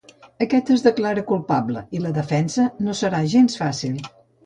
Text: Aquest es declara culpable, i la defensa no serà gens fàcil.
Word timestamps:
Aquest 0.45 0.71
es 0.75 0.83
declara 0.87 1.25
culpable, 1.27 1.85
i 1.99 2.03
la 2.07 2.15
defensa 2.19 2.69
no 2.89 2.99
serà 3.05 3.25
gens 3.39 3.63
fàcil. 3.65 4.05